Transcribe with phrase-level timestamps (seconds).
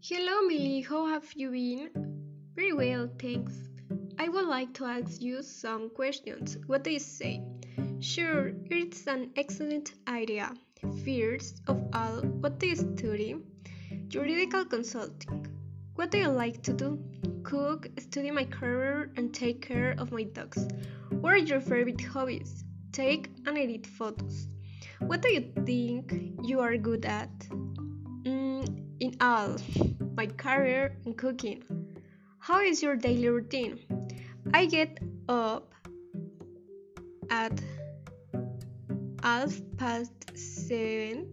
[0.00, 0.82] Hello, Millie.
[0.82, 1.90] How have you been?
[2.54, 3.54] Very well, thanks.
[4.16, 6.56] I would like to ask you some questions.
[6.68, 7.42] What do you say?
[7.98, 10.54] Sure, it's an excellent idea.
[11.04, 13.38] First of all, what do you study?
[14.06, 15.48] Juridical consulting.
[15.96, 17.02] What do you like to do?
[17.42, 20.68] Cook, study my career, and take care of my dogs.
[21.10, 22.62] What are your favorite hobbies?
[22.92, 24.46] Take and edit photos.
[25.00, 27.48] What do you think you are good at?
[29.08, 29.56] In all,
[30.16, 31.64] my career in cooking.
[32.40, 33.78] How is your daily routine?
[34.52, 34.98] I get
[35.30, 35.72] up
[37.30, 37.58] at
[39.22, 41.32] half past seven.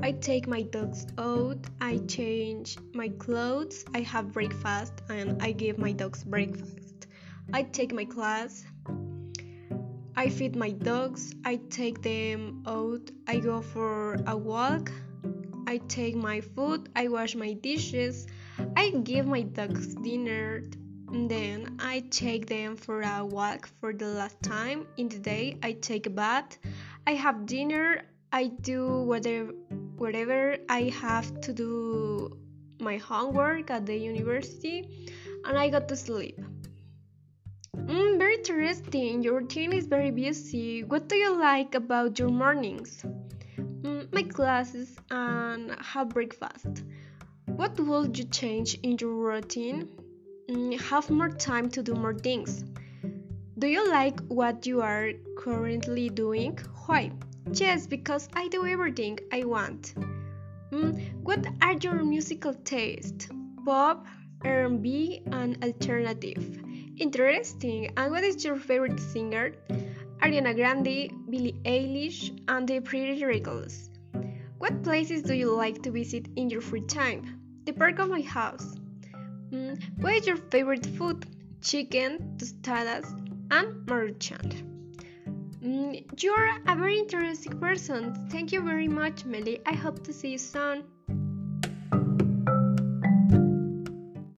[0.00, 5.78] I take my dogs out, I change my clothes, I have breakfast, and I give
[5.78, 7.08] my dogs breakfast.
[7.52, 8.64] I take my class,
[10.14, 14.92] I feed my dogs, I take them out, I go for a walk,
[15.70, 18.26] I take my food, I wash my dishes,
[18.76, 20.64] I give my dogs dinner,
[21.12, 25.58] then I take them for a walk for the last time in the day.
[25.62, 26.58] I take a bath,
[27.06, 29.52] I have dinner, I do whatever
[29.96, 32.36] whatever I have to do
[32.80, 35.08] my homework at the university,
[35.44, 36.40] and I go to sleep.
[37.76, 39.22] Mm, very interesting.
[39.22, 40.82] Your routine is very busy.
[40.82, 43.04] What do you like about your mornings?
[44.12, 46.84] My classes and have breakfast.
[47.46, 49.88] What would you change in your routine?
[50.48, 52.64] Mm, have more time to do more things.
[53.58, 56.58] Do you like what you are currently doing?
[56.86, 57.12] Why?
[57.52, 59.94] Yes, because I do everything I want.
[60.72, 63.28] Mm, what are your musical tastes?
[63.64, 64.06] Pop,
[64.44, 66.62] R&B, and alternative.
[66.96, 67.92] Interesting.
[67.96, 69.52] And what is your favorite singer?
[70.22, 73.89] Ariana Grande, Billie Eilish, and the Pretty Reckless.
[74.60, 77.40] What places do you like to visit in your free time?
[77.64, 78.76] The park of my house.
[79.50, 81.24] Mm, what is your favorite food?
[81.62, 83.08] Chicken, tostadas,
[83.50, 84.52] and maruchan.
[85.64, 88.28] Mm, you're a very interesting person.
[88.28, 89.62] Thank you very much, Melly.
[89.64, 90.84] I hope to see you soon.